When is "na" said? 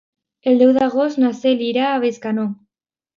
1.23-1.31